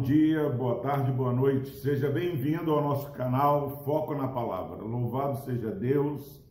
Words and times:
bom 0.00 0.06
dia, 0.06 0.48
boa 0.48 0.76
tarde, 0.76 1.12
boa 1.12 1.30
noite. 1.30 1.76
Seja 1.76 2.08
bem-vindo 2.08 2.72
ao 2.72 2.82
nosso 2.82 3.12
canal 3.12 3.84
Foco 3.84 4.14
na 4.14 4.28
Palavra. 4.28 4.82
Louvado 4.82 5.44
seja 5.44 5.70
Deus 5.70 6.42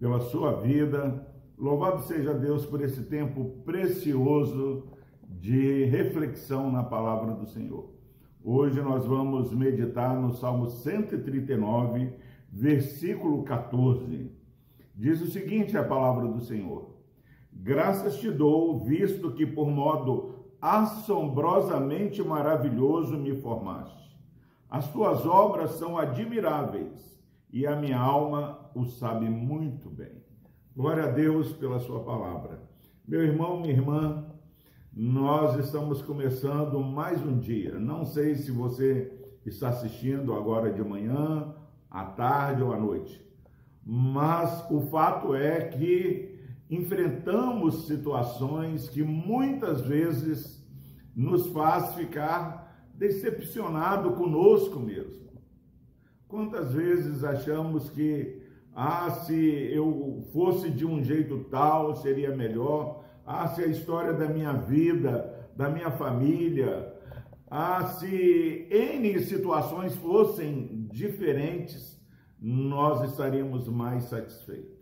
pela 0.00 0.18
sua 0.18 0.60
vida. 0.60 1.24
Louvado 1.56 2.02
seja 2.02 2.34
Deus 2.34 2.66
por 2.66 2.82
esse 2.82 3.04
tempo 3.04 3.62
precioso 3.64 4.88
de 5.22 5.84
reflexão 5.84 6.72
na 6.72 6.82
palavra 6.82 7.34
do 7.34 7.46
Senhor. 7.46 7.88
Hoje 8.42 8.80
nós 8.80 9.06
vamos 9.06 9.52
meditar 9.52 10.20
no 10.20 10.32
Salmo 10.32 10.68
139, 10.68 12.12
versículo 12.52 13.44
14. 13.44 14.28
Diz 14.92 15.22
o 15.22 15.30
seguinte 15.30 15.78
a 15.78 15.84
palavra 15.84 16.26
do 16.26 16.40
Senhor: 16.40 16.96
Graças 17.52 18.18
te 18.18 18.28
dou, 18.28 18.76
visto 18.84 19.30
que 19.34 19.46
por 19.46 19.68
modo 19.70 20.37
assombrosamente 20.60 22.22
maravilhoso 22.22 23.16
me 23.16 23.34
formaste. 23.40 24.16
As 24.68 24.90
tuas 24.92 25.24
obras 25.24 25.72
são 25.72 25.96
admiráveis 25.96 27.18
e 27.52 27.66
a 27.66 27.74
minha 27.74 27.98
alma 27.98 28.70
o 28.74 28.84
sabe 28.84 29.28
muito 29.28 29.88
bem. 29.88 30.22
Glória 30.76 31.04
a 31.04 31.10
Deus 31.10 31.52
pela 31.52 31.78
sua 31.80 32.00
palavra. 32.00 32.60
Meu 33.06 33.22
irmão, 33.22 33.60
minha 33.60 33.72
irmã, 33.72 34.26
nós 34.92 35.58
estamos 35.58 36.02
começando 36.02 36.80
mais 36.80 37.22
um 37.22 37.38
dia. 37.38 37.78
Não 37.78 38.04
sei 38.04 38.34
se 38.34 38.50
você 38.50 39.12
está 39.46 39.70
assistindo 39.70 40.34
agora 40.34 40.72
de 40.72 40.82
manhã, 40.82 41.54
à 41.90 42.04
tarde 42.04 42.62
ou 42.62 42.72
à 42.72 42.78
noite, 42.78 43.24
mas 43.84 44.70
o 44.70 44.82
fato 44.82 45.34
é 45.34 45.62
que 45.62 46.27
enfrentamos 46.70 47.86
situações 47.86 48.88
que 48.88 49.02
muitas 49.02 49.80
vezes 49.80 50.62
nos 51.14 51.46
faz 51.48 51.94
ficar 51.94 52.88
decepcionado 52.94 54.12
conosco 54.12 54.78
mesmo. 54.78 55.28
Quantas 56.26 56.72
vezes 56.72 57.24
achamos 57.24 57.88
que 57.90 58.42
ah, 58.74 59.10
se 59.10 59.34
eu 59.72 60.22
fosse 60.32 60.70
de 60.70 60.86
um 60.86 61.02
jeito 61.02 61.44
tal, 61.50 61.96
seria 61.96 62.36
melhor. 62.36 63.02
Ah, 63.26 63.48
se 63.48 63.62
a 63.62 63.66
história 63.66 64.12
da 64.12 64.28
minha 64.28 64.52
vida, 64.52 65.48
da 65.56 65.68
minha 65.68 65.90
família, 65.90 66.94
ah, 67.50 67.84
se 67.86 68.68
N 68.70 69.18
situações 69.20 69.96
fossem 69.96 70.86
diferentes, 70.92 71.98
nós 72.40 73.10
estaríamos 73.10 73.66
mais 73.68 74.04
satisfeitos. 74.04 74.77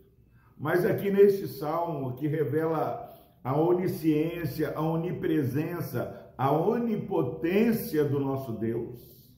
Mas 0.59 0.85
aqui 0.85 1.11
neste 1.11 1.47
salmo 1.47 2.15
que 2.15 2.27
revela 2.27 3.07
a 3.43 3.55
onisciência, 3.55 4.73
a 4.75 4.81
onipresença, 4.81 6.33
a 6.37 6.51
onipotência 6.51 8.03
do 8.03 8.19
nosso 8.19 8.53
Deus, 8.53 9.31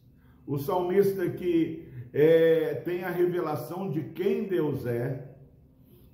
o 0.47 0.58
salmista 0.58 1.30
que 1.30 1.88
é, 2.14 2.75
tem 2.86 3.03
a 3.03 3.09
revelação 3.09 3.90
de 3.90 4.03
quem 4.09 4.47
Deus 4.47 4.86
é, 4.86 5.30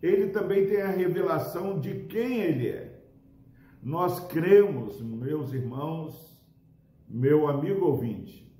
ele 0.02 0.30
também 0.30 0.68
tem 0.68 0.82
a 0.82 0.90
revelação 0.90 1.80
de 1.80 2.06
quem 2.06 2.42
ele 2.42 2.68
é. 2.68 3.02
Nós 3.82 4.20
cremos, 4.28 5.02
meus 5.02 5.54
irmãos, 5.54 6.40
meu 7.08 7.48
amigo 7.48 7.86
ouvinte, 7.86 8.52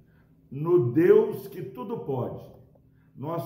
no 0.50 0.92
Deus 0.92 1.48
que 1.48 1.62
tudo 1.62 2.00
pode. 2.00 2.44
Nós 3.16 3.44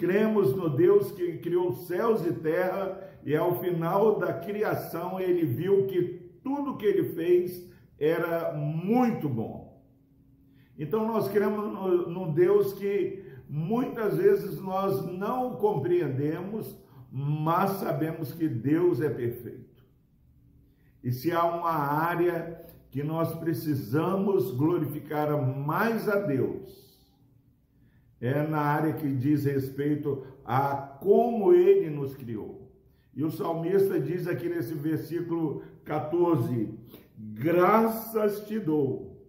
Cremos 0.00 0.56
no 0.56 0.70
Deus 0.70 1.12
que 1.12 1.36
criou 1.40 1.74
céus 1.74 2.24
e 2.24 2.32
terra 2.32 3.06
e 3.22 3.36
ao 3.36 3.60
final 3.60 4.18
da 4.18 4.32
criação 4.32 5.20
ele 5.20 5.44
viu 5.44 5.86
que 5.88 6.38
tudo 6.42 6.78
que 6.78 6.86
ele 6.86 7.12
fez 7.12 7.70
era 7.98 8.54
muito 8.54 9.28
bom. 9.28 9.78
Então 10.78 11.06
nós 11.06 11.28
cremos 11.28 11.70
no 12.08 12.32
Deus 12.32 12.72
que 12.72 13.22
muitas 13.46 14.16
vezes 14.16 14.58
nós 14.58 15.04
não 15.04 15.56
compreendemos, 15.56 16.74
mas 17.12 17.72
sabemos 17.72 18.32
que 18.32 18.48
Deus 18.48 19.02
é 19.02 19.10
perfeito. 19.10 19.84
E 21.04 21.12
se 21.12 21.30
há 21.30 21.44
uma 21.44 21.72
área 21.72 22.58
que 22.90 23.02
nós 23.02 23.34
precisamos 23.34 24.50
glorificar 24.52 25.30
mais 25.46 26.08
a 26.08 26.16
Deus, 26.20 26.89
é 28.20 28.46
na 28.46 28.60
área 28.60 28.92
que 28.92 29.08
diz 29.14 29.44
respeito 29.44 30.24
a 30.44 30.74
como 30.74 31.54
ele 31.54 31.88
nos 31.88 32.14
criou. 32.14 32.70
E 33.14 33.24
o 33.24 33.30
salmista 33.30 33.98
diz 33.98 34.26
aqui 34.26 34.48
nesse 34.48 34.74
versículo 34.74 35.62
14: 35.84 36.78
Graças 37.16 38.46
te 38.46 38.58
dou, 38.58 39.24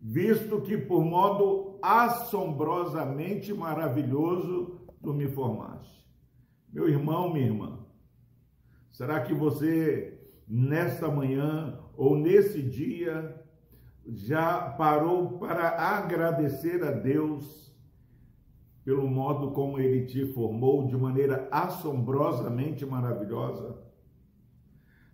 visto 0.00 0.60
que 0.60 0.76
por 0.76 1.04
modo 1.04 1.78
assombrosamente 1.82 3.52
maravilhoso 3.52 4.80
tu 5.02 5.12
me 5.12 5.26
formaste. 5.26 6.06
Meu 6.72 6.88
irmão, 6.88 7.32
minha 7.32 7.46
irmã, 7.46 7.78
será 8.90 9.20
que 9.20 9.32
você, 9.32 10.20
nesta 10.46 11.08
manhã 11.08 11.80
ou 11.96 12.16
nesse 12.16 12.62
dia, 12.62 13.42
já 14.08 14.70
parou 14.70 15.38
para 15.38 15.68
agradecer 15.68 16.82
a 16.82 16.90
Deus 16.90 17.68
pelo 18.84 19.06
modo 19.06 19.50
como 19.50 19.78
ele 19.78 20.06
te 20.06 20.32
formou 20.32 20.86
de 20.86 20.96
maneira 20.96 21.46
assombrosamente 21.50 22.86
maravilhosa? 22.86 23.78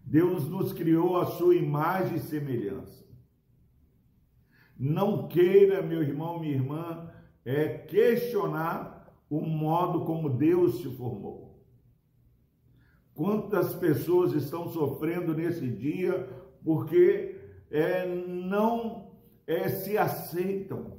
Deus 0.04 0.48
nos 0.48 0.72
criou 0.72 1.16
a 1.16 1.26
sua 1.26 1.56
imagem 1.56 2.18
e 2.18 2.20
semelhança. 2.20 3.04
Não 4.78 5.26
queira, 5.26 5.82
meu 5.82 6.02
irmão, 6.02 6.38
minha 6.38 6.54
irmã, 6.54 7.10
é 7.44 7.78
questionar 7.78 9.12
o 9.28 9.40
modo 9.40 10.04
como 10.04 10.30
Deus 10.30 10.78
te 10.78 10.88
formou. 10.96 11.64
Quantas 13.14 13.74
pessoas 13.74 14.32
estão 14.34 14.68
sofrendo 14.68 15.34
nesse 15.34 15.68
dia 15.68 16.28
porque 16.62 17.33
é, 17.70 18.06
não 18.06 19.10
é, 19.46 19.68
se 19.68 19.96
aceitam, 19.98 20.98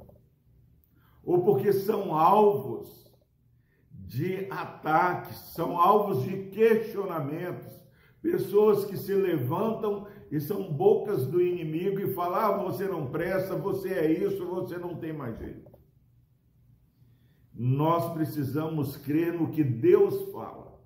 ou 1.24 1.42
porque 1.42 1.72
são 1.72 2.14
alvos 2.14 3.06
de 3.90 4.46
ataques, 4.50 5.36
são 5.52 5.78
alvos 5.78 6.22
de 6.22 6.44
questionamentos, 6.50 7.76
pessoas 8.22 8.84
que 8.84 8.96
se 8.96 9.14
levantam 9.14 10.06
e 10.30 10.40
são 10.40 10.72
bocas 10.72 11.26
do 11.26 11.40
inimigo 11.40 12.00
e 12.00 12.14
falam: 12.14 12.38
ah, 12.38 12.62
você 12.64 12.86
não 12.86 13.10
presta, 13.10 13.56
você 13.56 13.92
é 13.94 14.12
isso, 14.12 14.46
você 14.46 14.78
não 14.78 14.96
tem 14.96 15.12
mais 15.12 15.38
jeito. 15.38 15.70
Nós 17.52 18.12
precisamos 18.12 18.96
crer 18.96 19.32
no 19.32 19.50
que 19.50 19.64
Deus 19.64 20.30
fala. 20.30 20.78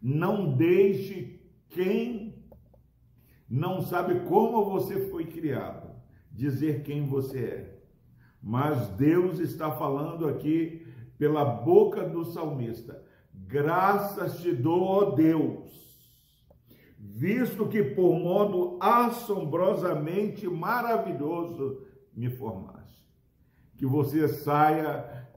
Não 0.00 0.56
deixe 0.56 1.40
quem 1.68 2.29
não 3.50 3.82
sabe 3.82 4.20
como 4.20 4.64
você 4.64 5.08
foi 5.08 5.26
criado, 5.26 5.90
dizer 6.30 6.84
quem 6.84 7.04
você 7.04 7.38
é. 7.40 7.80
Mas 8.40 8.88
Deus 8.90 9.40
está 9.40 9.72
falando 9.72 10.28
aqui 10.28 10.86
pela 11.18 11.44
boca 11.44 12.08
do 12.08 12.24
salmista: 12.24 13.02
graças 13.34 14.40
te 14.40 14.52
dou, 14.52 14.82
ó 14.82 15.04
Deus, 15.10 15.68
visto 16.96 17.66
que 17.66 17.82
por 17.82 18.14
modo 18.18 18.78
assombrosamente 18.80 20.46
maravilhoso 20.46 21.84
me 22.14 22.30
formaste. 22.30 23.04
Que 23.76 23.84
você 23.84 24.28
saia 24.28 25.28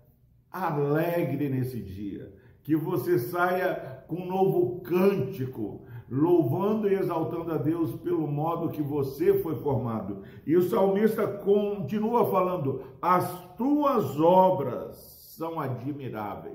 alegre 0.52 1.50
nesse 1.50 1.82
dia, 1.82 2.32
que 2.62 2.76
você 2.76 3.18
saia 3.18 4.04
com 4.08 4.18
um 4.18 4.28
novo 4.28 4.82
cântico, 4.82 5.86
louvando 6.14 6.88
e 6.88 6.94
exaltando 6.94 7.52
a 7.52 7.58
Deus 7.58 7.96
pelo 8.02 8.28
modo 8.28 8.70
que 8.70 8.84
você 8.84 9.40
foi 9.42 9.56
formado. 9.56 10.22
E 10.46 10.56
o 10.56 10.70
salmista 10.70 11.26
continua 11.26 12.30
falando: 12.30 12.84
as 13.02 13.28
tuas 13.58 14.20
obras 14.20 14.96
são 15.36 15.60
admiráveis. 15.60 16.54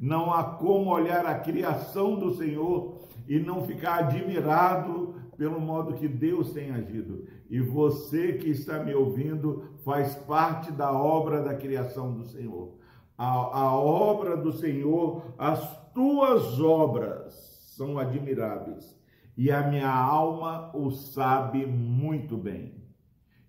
Não 0.00 0.32
há 0.32 0.42
como 0.42 0.90
olhar 0.90 1.26
a 1.26 1.38
criação 1.38 2.18
do 2.18 2.34
Senhor 2.34 3.02
e 3.28 3.38
não 3.38 3.62
ficar 3.66 3.98
admirado 3.98 5.14
pelo 5.36 5.60
modo 5.60 5.94
que 5.94 6.08
Deus 6.08 6.52
tem 6.52 6.70
agido. 6.70 7.26
E 7.50 7.60
você 7.60 8.32
que 8.32 8.48
está 8.48 8.82
me 8.82 8.94
ouvindo 8.94 9.64
faz 9.84 10.14
parte 10.14 10.72
da 10.72 10.90
obra 10.90 11.42
da 11.42 11.54
criação 11.54 12.12
do 12.12 12.24
Senhor. 12.24 12.72
A, 13.16 13.26
a 13.26 13.76
obra 13.76 14.36
do 14.36 14.52
Senhor, 14.52 15.22
as 15.38 15.92
tuas 15.92 16.58
obras 16.58 17.51
são 17.76 17.98
admiráveis, 17.98 18.94
e 19.36 19.50
a 19.50 19.66
minha 19.66 19.90
alma 19.90 20.70
o 20.74 20.90
sabe 20.90 21.64
muito 21.64 22.36
bem. 22.36 22.74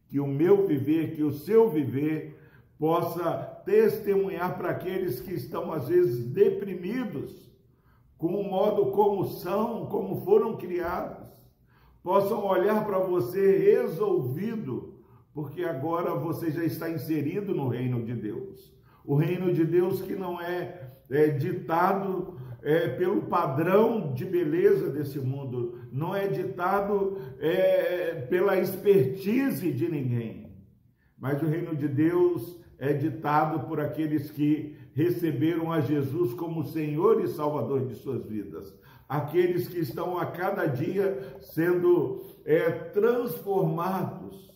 Que 0.08 0.20
o 0.20 0.28
meu 0.28 0.66
viver, 0.66 1.14
que 1.16 1.24
o 1.24 1.34
seu 1.34 1.70
viver 1.70 2.40
possa 2.80 3.34
testemunhar 3.66 4.58
para 4.58 4.70
aqueles 4.70 5.20
que 5.20 5.34
estão 5.34 5.72
às 5.72 5.88
vezes 5.90 6.25
deprimidos 6.25 7.52
com 8.18 8.40
o 8.40 8.50
modo 8.50 8.92
como 8.92 9.25
são, 9.25 9.88
como 9.88 10.22
foram 10.22 10.56
criados, 10.56 11.28
possam 12.02 12.46
olhar 12.46 12.86
para 12.86 13.00
você 13.00 13.58
resolvido, 13.58 15.04
porque 15.34 15.64
agora 15.64 16.16
você 16.16 16.50
já 16.50 16.64
está 16.64 16.90
inserido 16.90 17.54
no 17.54 17.68
reino 17.68 18.06
de 18.06 18.14
Deus. 18.14 18.74
O 19.06 19.16
reino 19.16 19.54
de 19.54 19.66
Deus 19.66 20.02
que 20.02 20.16
não 20.16 20.40
é, 20.40 20.92
é 21.10 21.28
ditado 21.28 22.38
é, 22.62 22.88
pelo 22.88 23.24
padrão 23.24 24.14
de 24.14 24.26
beleza 24.26 24.90
desse 24.90 25.20
mundo, 25.20 25.80
não 25.92 26.16
é 26.16 26.28
ditado 26.28 27.18
é, 27.40 28.26
pela 28.30 28.58
expertise 28.58 29.72
de 29.72 29.90
ninguém, 29.90 30.56
mas 31.18 31.42
o 31.42 31.46
reino 31.46 31.76
de 31.76 31.88
Deus 31.88 32.58
é 32.80 32.94
ditado 32.94 33.68
por 33.68 33.80
aqueles 33.80 34.32
que 34.32 34.78
receberam 34.94 35.72
a 35.72 35.82
Jesus 35.82 36.34
como 36.34 36.66
Senhor 36.66 37.22
e 37.24 37.28
Salvador 37.28 37.86
de 37.86 37.96
suas 37.96 38.26
vidas. 38.26 38.74
Aqueles 39.08 39.68
que 39.68 39.80
estão 39.80 40.18
a 40.18 40.26
cada 40.26 40.66
dia 40.66 41.38
sendo 41.40 42.22
é, 42.46 42.70
transformados, 42.70 44.53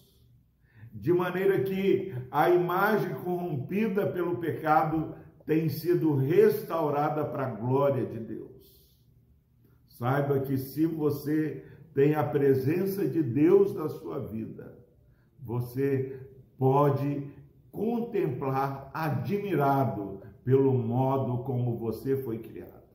de 0.99 1.13
maneira 1.13 1.61
que 1.61 2.13
a 2.31 2.49
imagem 2.49 3.13
corrompida 3.15 4.07
pelo 4.07 4.37
pecado 4.37 5.15
tem 5.45 5.69
sido 5.69 6.15
restaurada 6.15 7.23
para 7.23 7.47
a 7.47 7.51
glória 7.51 8.05
de 8.05 8.19
Deus. 8.19 8.81
Saiba 9.87 10.39
que 10.39 10.57
se 10.57 10.85
você 10.85 11.63
tem 11.93 12.15
a 12.15 12.23
presença 12.23 13.07
de 13.07 13.23
Deus 13.23 13.73
na 13.73 13.89
sua 13.89 14.19
vida, 14.19 14.77
você 15.39 16.19
pode 16.57 17.27
contemplar 17.71 18.89
admirado 18.93 20.21
pelo 20.43 20.73
modo 20.73 21.43
como 21.43 21.77
você 21.77 22.15
foi 22.17 22.39
criado. 22.39 22.87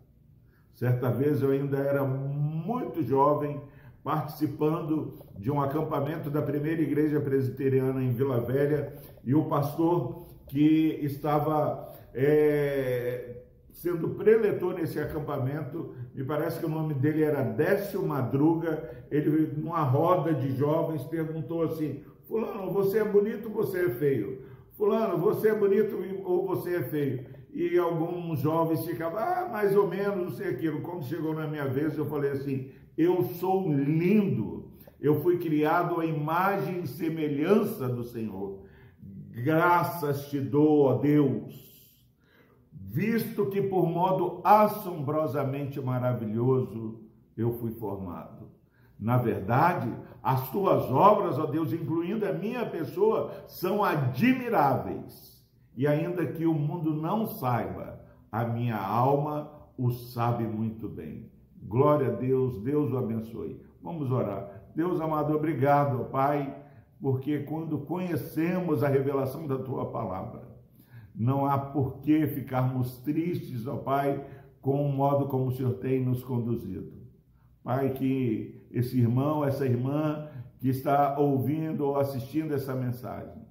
Certa 0.74 1.10
vez 1.10 1.42
eu 1.42 1.50
ainda 1.50 1.78
era 1.78 2.04
muito 2.04 3.02
jovem, 3.02 3.60
participando 4.02 5.18
de 5.38 5.50
um 5.50 5.60
acampamento 5.60 6.28
da 6.28 6.42
primeira 6.42 6.82
igreja 6.82 7.20
presbiteriana 7.20 8.02
em 8.02 8.12
Vila 8.12 8.40
Velha, 8.40 8.92
e 9.24 9.34
o 9.34 9.44
pastor 9.44 10.26
que 10.48 10.98
estava 11.02 11.92
é, 12.12 13.42
sendo 13.72 14.10
preletor 14.10 14.74
nesse 14.74 14.98
acampamento, 14.98 15.94
me 16.14 16.24
parece 16.24 16.60
que 16.60 16.66
o 16.66 16.68
nome 16.68 16.94
dele 16.94 17.22
era 17.22 17.42
Décio 17.42 18.02
Madruga, 18.02 19.04
ele, 19.10 19.52
numa 19.56 19.82
roda 19.82 20.34
de 20.34 20.54
jovens, 20.56 21.04
perguntou 21.04 21.62
assim: 21.62 22.02
Fulano, 22.28 22.70
você 22.70 22.98
é 22.98 23.04
bonito 23.04 23.48
ou 23.48 23.54
você 23.54 23.86
é 23.86 23.90
feio? 23.90 24.42
Fulano, 24.72 25.18
você 25.18 25.48
é 25.48 25.54
bonito 25.54 25.98
ou 26.24 26.46
você 26.46 26.76
é 26.76 26.82
feio? 26.82 27.26
E 27.52 27.76
alguns 27.78 28.38
jovens 28.38 28.84
ficavam, 28.86 29.18
ah, 29.18 29.48
mais 29.50 29.76
ou 29.76 29.86
menos, 29.86 30.16
não 30.16 30.30
sei 30.30 30.48
aquilo. 30.48 30.80
Quando 30.80 31.04
chegou 31.04 31.34
na 31.34 31.46
minha 31.46 31.66
vez, 31.66 31.96
eu 31.96 32.06
falei 32.06 32.30
assim: 32.30 32.70
eu 32.96 33.24
sou 33.24 33.72
lindo, 33.72 34.70
eu 35.00 35.20
fui 35.22 35.38
criado 35.38 36.00
à 36.00 36.06
imagem 36.06 36.82
e 36.82 36.86
semelhança 36.86 37.88
do 37.88 38.04
Senhor. 38.04 38.62
Graças 39.30 40.28
te 40.28 40.38
dou, 40.38 40.82
ó 40.82 40.98
Deus, 40.98 41.96
visto 42.70 43.46
que 43.46 43.62
por 43.62 43.88
modo 43.88 44.40
assombrosamente 44.44 45.80
maravilhoso 45.80 47.00
eu 47.36 47.52
fui 47.54 47.72
formado. 47.72 48.50
Na 49.00 49.16
verdade, 49.16 49.92
as 50.22 50.50
tuas 50.50 50.84
obras, 50.84 51.38
ó 51.38 51.46
Deus, 51.46 51.72
incluindo 51.72 52.24
a 52.24 52.32
minha 52.32 52.64
pessoa, 52.64 53.32
são 53.48 53.82
admiráveis. 53.82 55.42
E 55.74 55.86
ainda 55.86 56.26
que 56.26 56.46
o 56.46 56.54
mundo 56.54 56.94
não 56.94 57.26
saiba, 57.26 58.00
a 58.30 58.44
minha 58.44 58.76
alma 58.76 59.50
o 59.76 59.90
sabe 59.90 60.44
muito 60.44 60.88
bem. 60.88 61.31
Glória 61.62 62.08
a 62.08 62.10
Deus, 62.10 62.60
Deus 62.62 62.92
o 62.92 62.98
abençoe. 62.98 63.60
Vamos 63.82 64.10
orar. 64.10 64.62
Deus 64.74 65.00
amado, 65.00 65.34
obrigado, 65.34 66.10
Pai, 66.10 66.54
porque 67.00 67.40
quando 67.40 67.78
conhecemos 67.78 68.82
a 68.82 68.88
revelação 68.88 69.46
da 69.46 69.58
tua 69.58 69.90
palavra, 69.90 70.42
não 71.14 71.46
há 71.46 71.58
por 71.58 71.98
que 71.98 72.26
ficarmos 72.26 72.98
tristes, 72.98 73.66
ó 73.66 73.76
Pai, 73.76 74.24
com 74.60 74.86
o 74.86 74.92
modo 74.92 75.26
como 75.26 75.46
o 75.46 75.52
Senhor 75.52 75.74
tem 75.74 76.02
nos 76.02 76.22
conduzido. 76.22 76.92
Pai, 77.62 77.92
que 77.92 78.66
esse 78.70 78.98
irmão, 78.98 79.44
essa 79.44 79.66
irmã 79.66 80.28
que 80.58 80.68
está 80.68 81.18
ouvindo 81.18 81.84
ou 81.84 81.98
assistindo 81.98 82.54
essa 82.54 82.74
mensagem, 82.74 83.42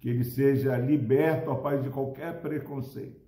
que 0.00 0.08
ele 0.08 0.24
seja 0.24 0.76
liberto, 0.78 1.50
ó 1.50 1.56
Pai, 1.56 1.82
de 1.82 1.90
qualquer 1.90 2.40
preconceito, 2.40 3.20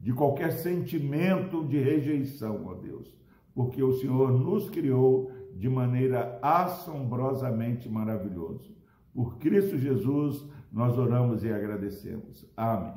de 0.00 0.12
qualquer 0.12 0.52
sentimento 0.52 1.64
de 1.64 1.78
rejeição, 1.78 2.66
ó 2.66 2.74
Deus, 2.74 3.16
porque 3.58 3.82
o 3.82 3.92
Senhor 3.92 4.30
nos 4.30 4.70
criou 4.70 5.32
de 5.56 5.68
maneira 5.68 6.38
assombrosamente 6.40 7.88
maravilhosa. 7.88 8.70
Por 9.12 9.36
Cristo 9.38 9.76
Jesus, 9.76 10.46
nós 10.72 10.96
oramos 10.96 11.42
e 11.42 11.52
agradecemos. 11.52 12.46
Amém. 12.56 12.94